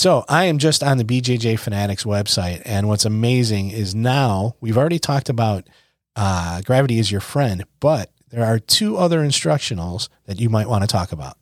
[0.00, 4.78] So I am just on the BJJ Fanatics website, and what's amazing is now we've
[4.78, 5.68] already talked about
[6.16, 10.84] uh, gravity is your friend, but there are two other instructionals that you might want
[10.84, 11.36] to talk about.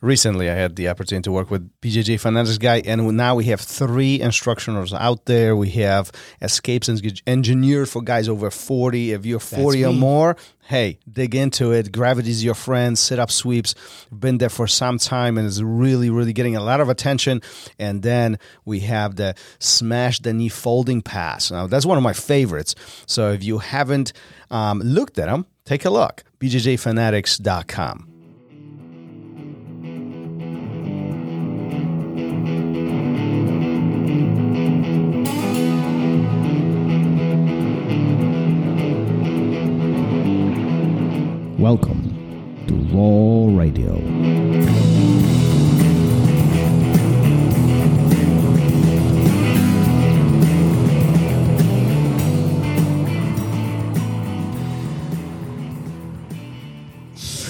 [0.00, 3.60] Recently I had the opportunity to work with BJJ Fanatics guy, and now we have
[3.60, 5.56] three instructionals out there.
[5.56, 9.12] We have escapes Eng- engineered for guys over 40.
[9.12, 11.92] If you're 40 or more, hey, dig into it.
[11.92, 12.98] Gravity's your friend.
[12.98, 13.74] Sit up sweeps.
[14.16, 17.42] Been there for some time and is really, really getting a lot of attention.
[17.78, 21.50] And then we have the smash the knee folding pass.
[21.50, 22.74] Now, that's one of my favorites.
[23.06, 24.12] So if you haven't
[24.50, 26.24] um, looked at them, take a look.
[26.40, 28.07] BJJFanatics.com.
[41.58, 43.98] Welcome to Raw Radio.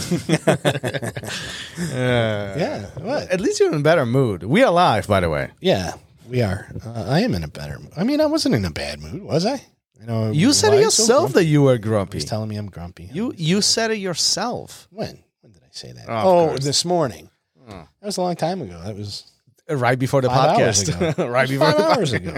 [1.79, 3.31] Yeah, what?
[3.31, 4.43] At least you're in a better mood.
[4.43, 5.51] We are live, by the way.
[5.61, 5.95] Yeah,
[6.29, 6.67] we are.
[6.85, 7.79] Uh, I am in a better.
[7.79, 7.93] mood.
[7.97, 9.63] I mean, I wasn't in a bad mood, was I?
[10.01, 12.19] I know You said it yourself that you were grumpy.
[12.19, 13.11] He's telling me I'm grumpy.
[13.13, 14.87] You you said it yourself.
[14.91, 15.23] when?
[15.41, 16.05] When did I say that?
[16.09, 16.65] Oh, of Oh, course.
[16.65, 17.31] this morning.
[17.67, 18.81] That was a long time ago.
[18.85, 19.25] That was
[19.69, 21.13] Right before the five hours podcast.
[21.13, 21.29] ago.
[21.39, 22.35] right before five the hours ago.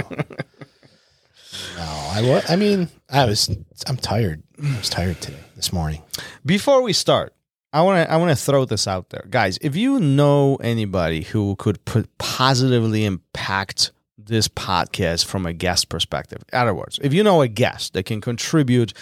[1.76, 2.50] No, I was.
[2.50, 3.48] I mean, I was.
[3.86, 4.42] I'm tired.
[4.62, 5.38] I was tired today.
[5.56, 6.02] This morning.
[6.44, 7.34] Before we start,
[7.72, 9.58] I want to I want to throw this out there, guys.
[9.60, 13.92] If you know anybody who could put positively impact
[14.26, 18.04] this podcast from a guest perspective, in other words, if you know a guest that
[18.04, 18.92] can contribute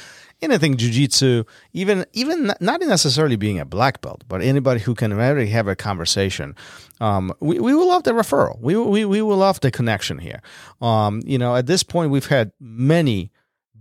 [0.41, 5.48] anything jujitsu, even even not necessarily being a black belt, but anybody who can really
[5.48, 6.55] have a conversation,
[7.00, 8.58] um, we, we will love the referral.
[8.60, 10.41] We, we we will love the connection here.
[10.80, 13.32] Um, you know, at this point, we've had many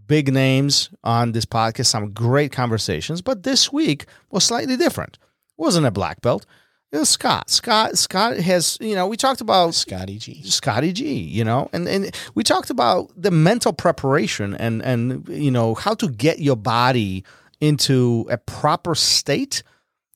[0.07, 5.17] big names on this podcast, some great conversations, but this week was slightly different.
[5.17, 6.45] It wasn't a black belt.
[6.91, 7.49] It was Scott.
[7.49, 10.41] Scott Scott has, you know, we talked about Scotty G.
[10.43, 15.51] Scotty G, you know, and, and we talked about the mental preparation and and you
[15.51, 17.25] know how to get your body
[17.59, 19.63] into a proper state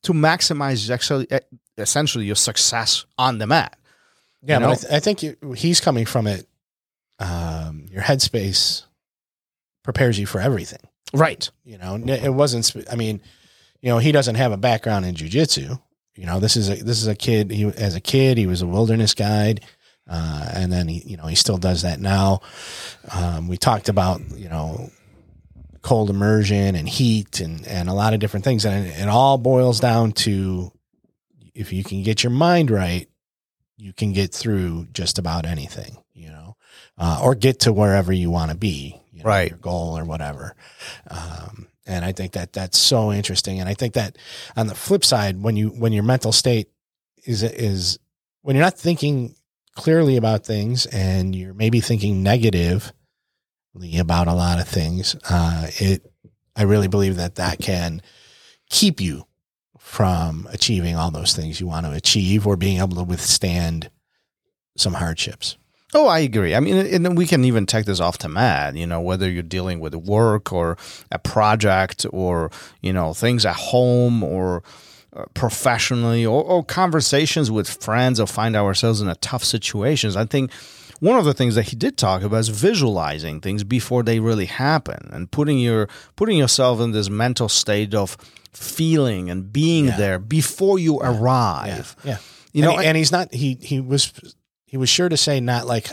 [0.03, 1.27] to maximize actually
[1.77, 3.77] essentially your success on the mat.
[4.41, 4.67] Yeah, You know?
[4.67, 6.47] but I, th- I think you, he's coming from it.
[7.19, 8.83] Um, your headspace
[9.83, 10.79] prepares you for everything.
[11.13, 11.49] Right.
[11.65, 12.73] You know, it wasn't.
[12.91, 13.21] I mean,
[13.81, 15.79] you know, he doesn't have a background in jujitsu.
[16.15, 17.51] You know, this is a this is a kid.
[17.51, 19.61] He as a kid, he was a wilderness guide,
[20.07, 22.41] uh, and then he, you know, he still does that now.
[23.13, 24.89] Um, we talked about you know
[25.81, 29.37] cold immersion and heat and and a lot of different things, and it, it all
[29.37, 30.71] boils down to
[31.55, 33.07] if you can get your mind right,
[33.77, 35.97] you can get through just about anything.
[36.13, 36.57] You know,
[36.97, 39.01] uh, or get to wherever you want to be.
[39.11, 39.49] You know, Right.
[39.49, 40.55] Your goal or whatever.
[41.09, 43.59] Um, and I think that that's so interesting.
[43.59, 44.17] And I think that
[44.55, 46.69] on the flip side, when you when your mental state
[47.25, 47.99] is is
[48.41, 49.35] when you're not thinking
[49.75, 52.91] clearly about things and you're maybe thinking negatively
[53.97, 56.11] about a lot of things, uh, it
[56.55, 58.01] I really believe that that can
[58.69, 59.25] keep you
[59.77, 63.89] from achieving all those things you want to achieve or being able to withstand
[64.77, 65.57] some hardships.
[65.93, 66.55] Oh, I agree.
[66.55, 68.75] I mean, and we can even take this off to mat.
[68.75, 70.77] You know, whether you're dealing with work or
[71.11, 72.49] a project or
[72.81, 74.63] you know things at home or
[75.13, 80.15] uh, professionally or, or conversations with friends or find ourselves in a tough situations.
[80.15, 80.51] I think
[81.01, 84.45] one of the things that he did talk about is visualizing things before they really
[84.45, 88.15] happen and putting your putting yourself in this mental state of
[88.53, 89.97] feeling and being Yeah.
[89.97, 91.95] there before you arrive.
[92.05, 92.17] Yeah.
[92.53, 94.13] You and know, he- and he's not he he was
[94.71, 95.89] he was sure to say not like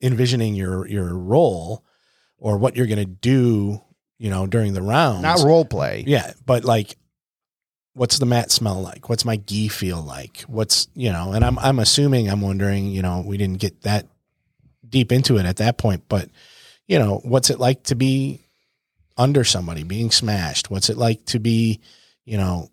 [0.00, 1.84] envisioning your your role
[2.38, 3.78] or what you're going to do,
[4.16, 5.20] you know, during the round.
[5.20, 6.02] not role play.
[6.06, 6.96] Yeah, but like
[7.92, 9.10] what's the mat smell like?
[9.10, 10.40] What's my gi feel like?
[10.46, 14.06] What's, you know, and I'm I'm assuming I'm wondering, you know, we didn't get that
[14.88, 16.30] deep into it at that point, but
[16.86, 18.40] you know, what's it like to be
[19.18, 20.70] under somebody being smashed?
[20.70, 21.80] What's it like to be,
[22.24, 22.70] you know,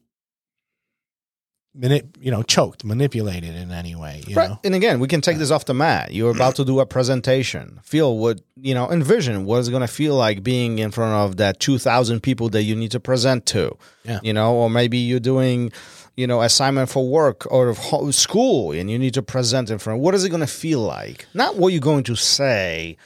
[1.76, 4.50] you know, choked, manipulated in any way, you right.
[4.52, 4.60] know?
[4.64, 6.14] And again, we can take this off the mat.
[6.14, 7.80] You're about to do a presentation.
[7.84, 11.38] Feel what, you know, envision what it's going to feel like being in front of
[11.38, 13.76] that 2,000 people that you need to present to.
[14.04, 14.20] Yeah.
[14.22, 15.72] You know, or maybe you're doing,
[16.16, 20.00] you know, assignment for work or ho- school and you need to present in front.
[20.00, 21.26] What is it going to feel like?
[21.34, 22.98] Not what you're going to say,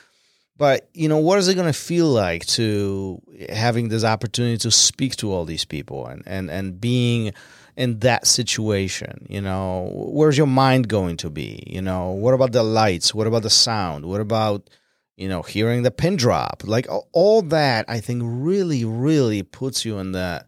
[0.57, 4.71] but, you know, what is it going to feel like to having this opportunity to
[4.71, 7.31] speak to all these people and, and, and being
[7.77, 9.25] in that situation?
[9.29, 11.63] You know, where's your mind going to be?
[11.67, 13.13] You know, what about the lights?
[13.13, 14.05] What about the sound?
[14.05, 14.69] What about
[15.15, 16.63] you know hearing the pin drop?
[16.65, 20.47] Like all that, I think really, really puts you in that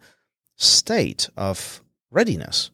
[0.58, 1.82] state of
[2.12, 2.72] readiness.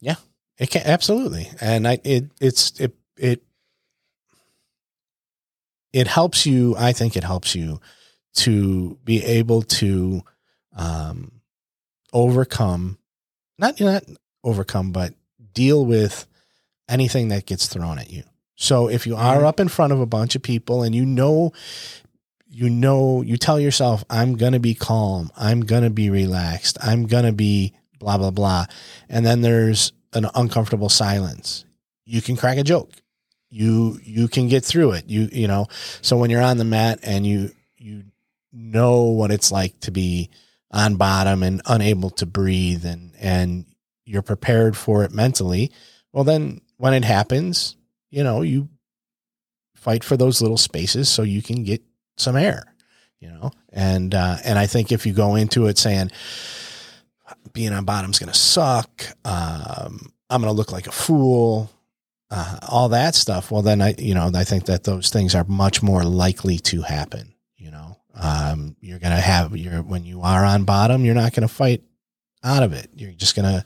[0.00, 0.16] Yeah.
[0.58, 3.42] It can absolutely, and I it it's it it
[5.92, 6.76] it helps you.
[6.76, 7.80] I think it helps you
[8.34, 10.22] to be able to
[10.76, 11.40] um,
[12.12, 12.98] overcome,
[13.58, 14.04] not not
[14.42, 15.14] overcome, but
[15.52, 16.26] deal with
[16.88, 18.22] anything that gets thrown at you.
[18.56, 19.46] So if you are Mhm.
[19.46, 21.52] up in front of a bunch of people and you know,
[22.48, 25.30] you know, you tell yourself, "I'm gonna be calm.
[25.36, 26.78] I'm gonna be relaxed.
[26.80, 28.66] I'm gonna be blah blah blah,"
[29.08, 31.64] and then there's an uncomfortable silence.
[32.04, 32.90] You can crack a joke.
[33.50, 35.08] You you can get through it.
[35.08, 35.66] You you know.
[36.02, 38.04] So when you're on the mat and you you
[38.52, 40.30] know what it's like to be
[40.74, 43.64] on bottom and unable to breathe and and
[44.04, 45.72] you're prepared for it mentally,
[46.12, 47.76] well then when it happens,
[48.10, 48.68] you know, you
[49.74, 51.82] fight for those little spaces so you can get
[52.18, 52.74] some air,
[53.20, 53.50] you know.
[53.72, 56.10] And uh and I think if you go into it saying
[57.54, 61.70] being on bottom's going to suck, um I'm going to look like a fool,
[62.30, 63.50] uh, all that stuff.
[63.50, 66.82] Well, then I, you know, I think that those things are much more likely to
[66.82, 67.33] happen.
[68.14, 71.52] Um, you're going to have your when you are on bottom, you're not going to
[71.52, 71.82] fight
[72.42, 72.90] out of it.
[72.94, 73.64] You're just going to,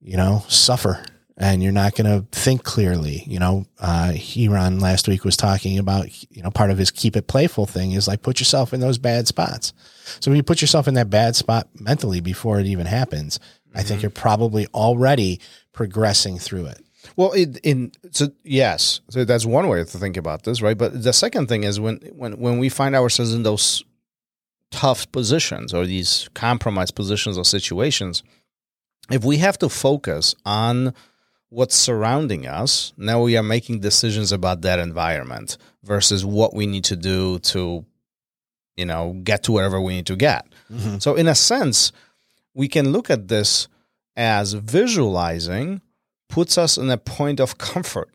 [0.00, 1.04] you know, suffer,
[1.36, 3.24] and you're not going to think clearly.
[3.26, 7.16] You know, uh, Heron last week was talking about, you know, part of his keep
[7.16, 9.72] it playful thing is like put yourself in those bad spots.
[10.20, 13.40] So when you put yourself in that bad spot mentally before it even happens,
[13.74, 15.40] I think you're probably already
[15.72, 16.84] progressing through it.
[17.16, 20.76] Well, it, in so yes, so that's one way to think about this, right?
[20.76, 23.84] But the second thing is when when when we find ourselves in those
[24.70, 28.22] tough positions or these compromised positions or situations,
[29.10, 30.94] if we have to focus on
[31.48, 36.84] what's surrounding us, now we are making decisions about that environment versus what we need
[36.84, 37.84] to do to,
[38.76, 40.46] you know, get to wherever we need to get.
[40.72, 40.98] Mm-hmm.
[40.98, 41.92] So, in a sense,
[42.54, 43.68] we can look at this
[44.16, 45.80] as visualizing
[46.30, 48.08] puts us in a point of comfort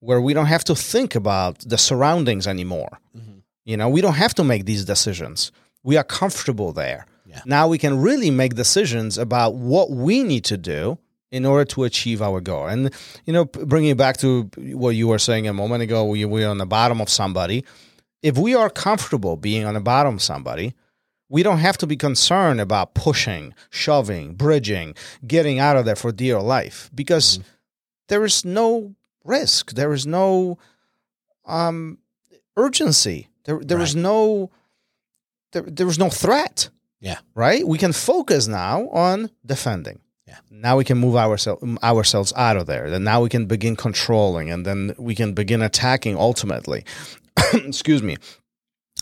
[0.00, 2.98] where we don't have to think about the surroundings anymore.
[3.16, 3.38] Mm-hmm.
[3.64, 5.52] You know, we don't have to make these decisions.
[5.84, 7.06] We are comfortable there.
[7.24, 7.40] Yeah.
[7.46, 10.98] Now we can really make decisions about what we need to do
[11.30, 12.66] in order to achieve our goal.
[12.66, 12.92] And,
[13.24, 16.48] you know, bringing it back to what you were saying a moment ago, we, we're
[16.48, 17.64] on the bottom of somebody.
[18.22, 20.74] If we are comfortable being on the bottom of somebody,
[21.32, 24.94] we don't have to be concerned about pushing, shoving, bridging,
[25.26, 27.40] getting out of there for dear life because
[28.08, 28.94] there is no
[29.24, 29.72] risk.
[29.72, 30.58] There is no
[31.46, 31.96] um,
[32.54, 33.28] urgency.
[33.44, 34.50] There, there is no
[35.52, 36.68] there, there is no threat.
[37.00, 37.20] Yeah.
[37.34, 37.66] Right.
[37.66, 40.00] We can focus now on defending.
[40.28, 40.36] Yeah.
[40.50, 42.90] Now we can move ourselves ourselves out of there.
[42.90, 46.18] Then now we can begin controlling, and then we can begin attacking.
[46.18, 46.84] Ultimately,
[47.54, 48.18] excuse me.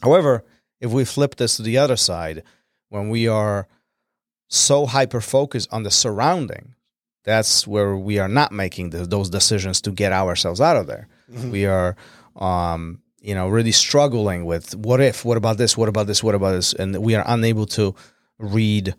[0.01, 0.45] However,
[0.81, 2.43] if we flip this to the other side,
[2.89, 3.69] when we are
[4.49, 6.75] so hyper focused on the surrounding,
[7.25, 11.07] that's where we are not making the, those decisions to get ourselves out of there.
[11.51, 11.97] We are,
[12.37, 16.35] um, you know, really struggling with what if, what about this, what about this, what
[16.35, 17.95] about this, and we are unable to
[18.39, 18.95] read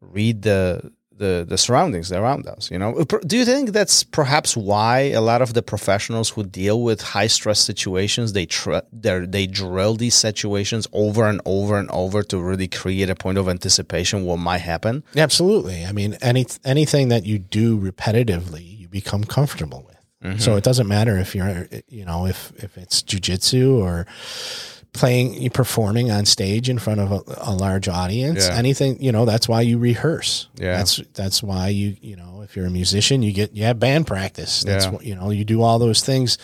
[0.00, 2.70] read the the the surroundings around us.
[2.70, 6.82] You know, do you think that's perhaps why a lot of the professionals who deal
[6.82, 11.90] with high stress situations they tr- they they drill these situations over and over and
[11.90, 15.04] over to really create a point of anticipation what might happen?
[15.16, 15.84] Absolutely.
[15.84, 19.90] I mean, any anything that you do repetitively, you become comfortable with.
[20.22, 20.58] So mm-hmm.
[20.58, 24.06] it doesn't matter if you're, you know, if if it's jujitsu or
[24.92, 28.46] playing, performing on stage in front of a, a large audience.
[28.48, 28.56] Yeah.
[28.56, 30.48] Anything, you know, that's why you rehearse.
[30.56, 30.76] Yeah.
[30.78, 34.06] that's that's why you, you know, if you're a musician, you get you have band
[34.06, 34.62] practice.
[34.62, 34.90] That's Yeah.
[34.90, 36.38] what you know, you do all those things.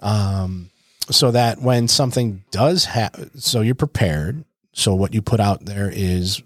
[0.00, 0.70] Um,
[1.10, 4.44] so that when something does happen, so you're prepared.
[4.72, 6.42] So what you put out there is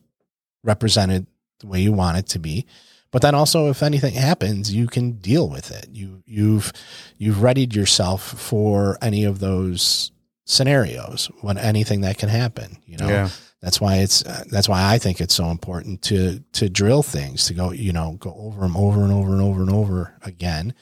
[0.64, 1.26] represented
[1.60, 2.66] the way you want it to be.
[3.10, 5.88] But then also, if anything happens, you can deal with it.
[5.92, 6.72] You you've
[7.16, 10.10] you've readied yourself for any of those
[10.48, 12.78] scenarios when anything that can happen.
[12.86, 13.28] You know, Yeah.
[13.60, 17.46] that's why it's uh, that's why I think it's so important to to drill things
[17.46, 20.74] to go you know go over them over and over and over and over again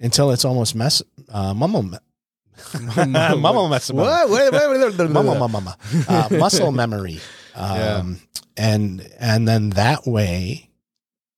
[0.00, 1.82] until it's almost mess uh, mumble
[3.68, 4.30] mess What?
[6.08, 7.20] Uh, muscle memory.
[7.56, 8.18] Um,
[8.56, 10.68] and, and then that way,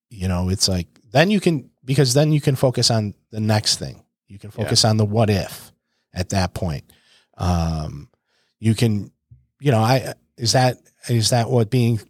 [0.09, 3.77] you know, it's like, then you can, because then you can focus on the next
[3.79, 4.03] thing.
[4.27, 5.73] You can focus on the what if
[6.15, 6.91] at that point.
[7.37, 8.09] Um,
[8.59, 9.11] you can,
[9.61, 10.79] you know, I, is that,
[11.09, 12.01] is that what being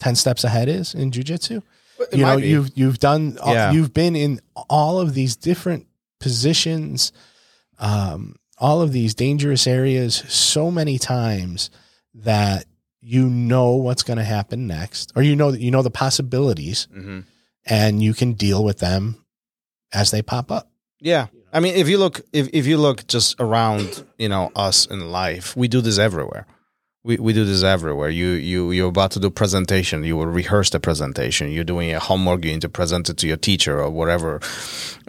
[0.00, 1.62] 10 steps ahead is in jujitsu?
[2.12, 2.48] you know be.
[2.48, 3.72] you've you've done all- Yeah.
[3.72, 5.86] you've been in all of these different
[6.20, 7.10] positions
[7.78, 11.70] um all of these dangerous areas so many times
[12.14, 12.66] that
[13.00, 16.86] you know what's going to happen next or you know that you know the possibilities
[16.94, 17.24] Mhm.
[17.64, 19.24] and you can deal with them
[19.92, 21.28] as they pop up Yeah.
[21.52, 25.10] I mean, if you look, if, if you look just around, you know, us in
[25.10, 26.46] life, we do this everywhere.
[27.04, 28.10] We, we do this everywhere.
[28.10, 30.02] You you you're about to do presentation.
[30.02, 31.52] You will rehearse the presentation.
[31.52, 32.44] You're doing a homework.
[32.44, 34.40] You need to present it to your teacher or whatever.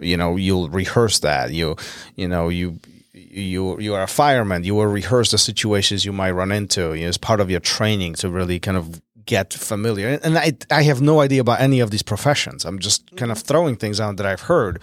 [0.00, 1.50] You know, you'll rehearse that.
[1.52, 1.74] You
[2.14, 2.78] you know you
[3.12, 4.62] you you are a fireman.
[4.62, 6.94] You will rehearse the situations you might run into.
[6.94, 10.18] You know, it's part of your training to really kind of get familiar.
[10.24, 12.64] And I I have no idea about any of these professions.
[12.64, 14.80] I'm just kind of throwing things out that I've heard.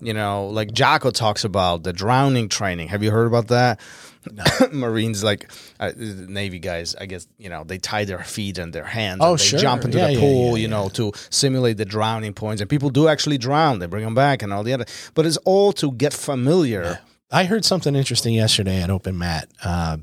[0.00, 2.88] You know, like Jocko talks about the drowning training.
[2.88, 3.80] Have you heard about that?
[4.72, 5.50] Marines, like
[5.80, 9.20] uh, Navy guys, I guess you know they tie their feet and their hands.
[9.22, 9.58] Oh, and they sure.
[9.58, 12.60] jump into Yeah, the yeah, pool, yeah, you know, to simulate the drowning points.
[12.60, 13.78] And people do actually drown.
[13.78, 14.86] They bring them back and all the other.
[15.14, 16.98] But it's all to get familiar.
[17.30, 19.96] i heard something interesting yesterday at open mat uh,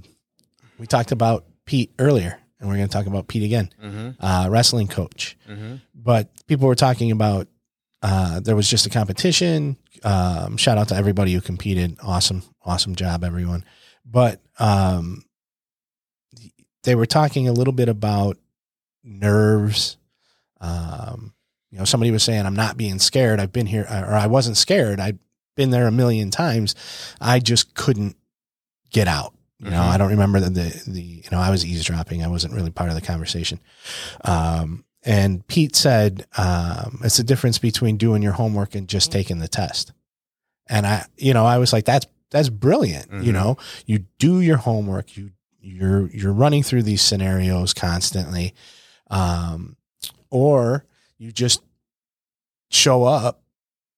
[0.80, 4.26] we talked about pete earlier and we're going to talk about pete again Mm-hmm.
[4.26, 5.76] uh, wrestling coach Mm-hmm.
[5.94, 7.48] but people were talking about
[8.02, 9.78] uh, there was just a competition.
[10.04, 11.98] Um, shout out to everybody who competed.
[12.04, 13.64] Awesome, awesome job, everyone.
[14.06, 15.24] But um,
[16.84, 18.38] they were talking a little bit about
[19.06, 19.96] nerves.
[20.60, 21.34] Um,
[21.72, 23.40] you know, somebody was saying, "I'm not being scared.
[23.40, 25.00] I've been here, or I wasn't scared.
[25.00, 25.18] I've
[25.56, 26.76] been there a million times.
[27.22, 28.18] I just couldn't
[28.92, 29.90] get out." You know, Mhm.
[29.94, 32.24] I don't remember the, the the you know I was eavesdropping.
[32.24, 33.60] I wasn't really part of the conversation.
[34.24, 39.40] Um, and Pete said um, it's the difference between doing your homework and just taking
[39.40, 39.92] the test.
[40.68, 43.12] And I, you know, I was like, that's that's brilliant.
[43.12, 43.34] You Mhm.
[43.34, 45.16] know, you do your homework.
[45.18, 48.54] You you're you're running through these scenarios constantly,
[49.10, 49.76] um,
[50.30, 50.86] or
[51.18, 51.62] you just
[52.70, 53.43] show up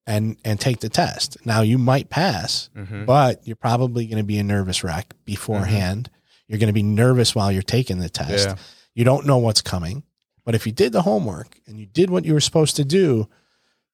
[0.08, 1.38] and and take the test.
[1.46, 3.06] Now you might pass, Mm-hmm.
[3.06, 6.10] but you're probably going to be a nervous wreck beforehand.
[6.48, 8.50] You're going to be nervous while you're taking the test.
[8.50, 8.56] Yeah.
[8.94, 10.04] You don't know what's coming.
[10.44, 13.28] But if you did the homework and you did what you were supposed to do,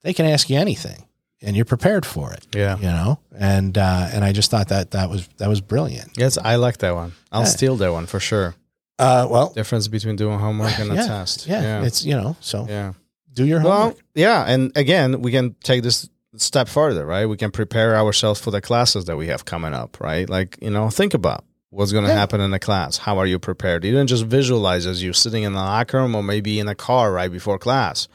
[0.03, 1.06] they can ask you anything
[1.41, 2.75] and you're prepared for it, Yeah.
[2.77, 3.20] you know?
[3.34, 6.18] And uh and I just thought that that was that was brilliant.
[6.18, 7.13] Yes, I like that one.
[7.32, 7.48] I'll Yeah.
[7.48, 8.56] steal that one for sure.
[9.00, 11.48] Uh well, Difference between doing homework and a yeah, test.
[11.48, 11.84] yeah, Yeah.
[11.86, 12.94] it's you know, so yeah.
[13.33, 13.97] Do your Well, homework.
[14.15, 17.25] yeah, and again, we can take this step further, right?
[17.25, 20.29] We can prepare ourselves for the classes that we have coming up, right?
[20.29, 22.17] Like, you know, think about what's going to Yeah.
[22.17, 22.97] happen in the class.
[22.97, 23.83] How are you prepared?
[23.85, 26.75] You don't just visualize as you're sitting in the locker room or maybe in a
[26.75, 28.07] car right before class.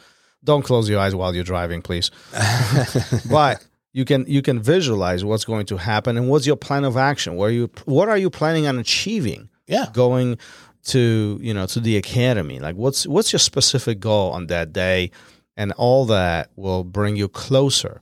[0.44, 2.11] Don't close your eyes while you're driving, please.
[3.30, 6.96] but you can you can visualize what's going to happen and what's your plan of
[6.96, 7.37] action.
[7.37, 9.49] Where you what are you planning on achieving?
[9.66, 9.87] yeah.
[9.92, 10.38] going
[10.87, 15.11] to you know to the academy like what's what's your specific goal on that day
[15.57, 18.00] and all that will bring you closer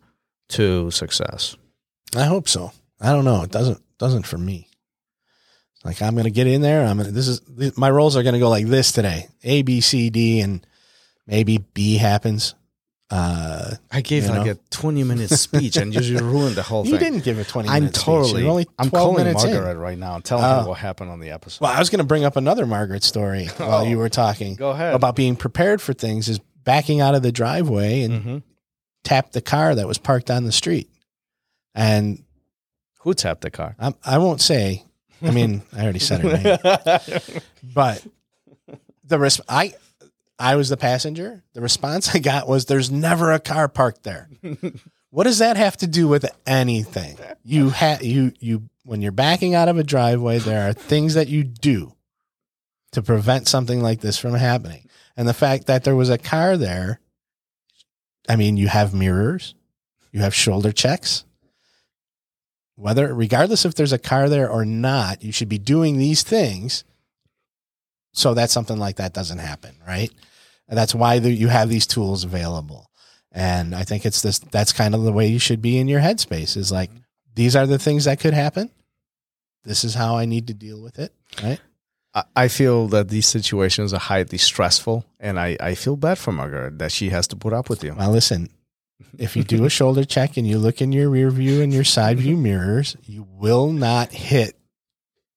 [0.49, 1.57] to success
[2.17, 2.73] I hope so.
[3.01, 3.43] I don't know.
[3.43, 4.69] It doesn't doesn't for me.
[5.85, 6.87] Like I'm to get in there.
[6.87, 9.29] I'm to this is my roles are to go like this today.
[9.43, 10.67] A B C D and
[11.27, 12.55] maybe B happens.
[13.11, 14.53] Uh i gave like know?
[14.53, 17.45] a 20 minute speech and you just ruined the whole you thing didn't give a
[17.45, 18.03] 20 minute i'm speech.
[18.03, 19.53] totally You're only 12 i'm calling minutes in.
[19.53, 20.63] margaret right now and telling Oh.
[20.63, 23.03] her what happened on the episode Well, I was going to bring up another Margaret
[23.05, 23.85] story while Oh.
[23.85, 27.31] you were talking go ahead about being prepared for things is backing out of the
[27.31, 28.39] driveway and hmm
[29.05, 30.89] tapped the car that was parked on the street.
[31.75, 32.25] And
[33.01, 34.83] who tapped the car I'm, I won't say,
[35.21, 36.59] I mean, I already said her name,
[37.75, 38.03] but
[39.05, 39.75] the res- I,
[40.39, 41.45] I was the passenger.
[41.53, 44.29] The response I got was, "There's never a car parked there."
[45.11, 47.19] what does that have to do with anything?
[47.45, 51.29] You have you you when you're backing out of a driveway, there are things that
[51.29, 51.95] you do
[52.93, 54.89] to prevent something like this from happening.
[55.17, 57.01] And the fact that there was a car there,
[58.29, 59.55] I mean, you have mirrors,
[60.13, 61.25] you have shoulder checks.
[62.77, 66.83] Whether, regardless if there's a car there or not, you should be doing these things
[68.15, 70.11] so that something like that doesn't happen, right?
[70.69, 72.91] And that's why the, you have these tools available.
[73.33, 76.01] And I think it's this, that's kind of the way you should be in your
[76.01, 77.01] headspace is like, mm-hmm.
[77.35, 78.71] these are the things that could happen.
[79.65, 81.61] This is how I need to deal with it, right?
[82.15, 86.31] I- I feel that these situations are highly stressful, and I, I feel bad for
[86.31, 87.93] Margaret that she has to put up with you.
[87.95, 88.51] Well, listen,
[89.19, 91.83] if you do a shoulder check and you look in your rear view and your
[91.83, 92.45] side view mm-hmm.
[92.45, 94.57] mirrors, you will not hit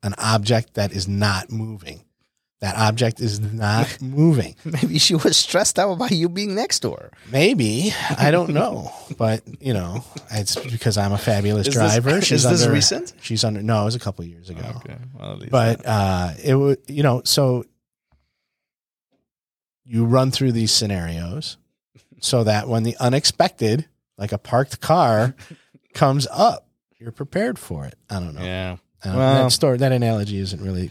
[0.03, 2.03] an object that is not moving.
[2.60, 4.56] That object is not moving.
[4.66, 7.12] Maybe she was stressed out about you being next to her.
[7.32, 12.10] Maybe I don't know, but you know, it's because I'm a fabulous Is this- driver.
[12.18, 13.14] is this recent?
[13.22, 13.62] She's under.
[13.62, 14.82] No, it was a couple of years ago.
[15.20, 17.64] well, at least But uh, it would, you know, so
[19.86, 21.58] you run through these scenarios,
[22.20, 23.86] so that when the unexpected,
[24.18, 25.36] like a parked car,
[25.94, 26.68] comes up,
[27.00, 27.96] you're prepared for it.
[28.10, 28.42] I don't know.
[28.44, 28.78] Yeah.
[29.04, 30.90] I don't- Well- that story, that analogy isn't really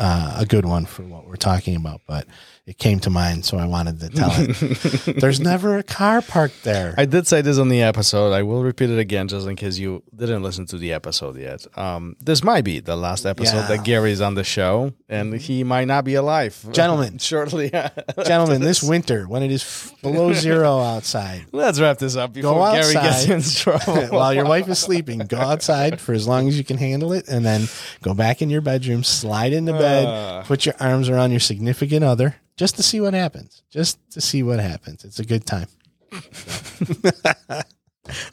[0.00, 2.26] uh, a good one for what we're talking about, but
[2.66, 5.16] it came to mind, so I wanted to tell it.
[5.20, 6.94] There's never a car parked there.
[6.96, 8.32] I did say this on the episode.
[8.32, 11.66] I will repeat it again just in case you didn't listen to the episode yet.
[11.76, 13.66] Um, this might be the last episode Yeah.
[13.68, 16.64] that Gary's on the show, and he might not be alive.
[16.72, 17.18] Gentlemen.
[17.18, 17.70] shortly.
[18.24, 22.72] Gentlemen, this winter, when it is below zero outside, Let's wrap this up before Go
[22.72, 23.30] Gary gets outside.
[23.76, 24.16] in trouble.
[24.16, 27.26] while your wife is sleeping, go outside for as long as you can handle it,
[27.28, 27.62] and then
[28.02, 29.78] go back in your bedroom, slide into Uh.
[29.78, 33.62] bed, put your arms around your significant other, just to see what happens.
[33.70, 35.02] Just to see what happens.
[35.02, 35.66] It's a good time.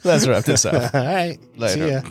[0.04, 0.74] Let's wrap this up.
[0.94, 1.38] All right.
[1.40, 1.88] See Later.
[1.88, 2.02] ya.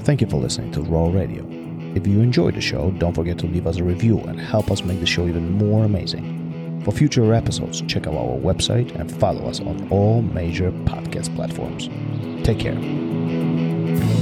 [0.00, 1.46] Thank you for listening to Raw Radio.
[1.94, 4.82] If you enjoyed the show, don't forget to leave us a review and help us
[4.82, 6.82] make the show even more amazing.
[6.84, 11.88] For future episodes, check out our website and follow us on all major podcast platforms.
[12.44, 14.17] Take care.